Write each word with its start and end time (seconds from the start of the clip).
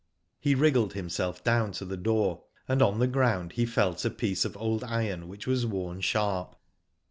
He 0.39 0.55
riggled 0.55 0.93
himself 0.93 1.43
down 1.43 1.73
to 1.73 1.85
the 1.85 1.95
door, 1.95 2.45
aud 2.67 2.81
on 2.81 2.97
the 2.97 3.05
ground 3.05 3.51
he 3.51 3.67
felt 3.67 4.03
a 4.03 4.09
piece 4.09 4.45
of 4.45 4.57
old 4.57 4.83
iron 4.83 5.27
which 5.27 5.45
was 5.45 5.63
worn 5.67 6.01
sharp. 6.01 6.55